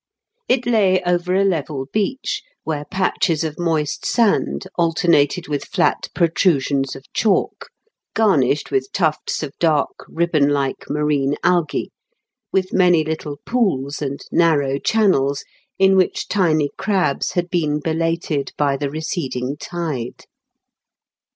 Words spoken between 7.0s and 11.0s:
chalk, garnished with tufts of dark ribbon like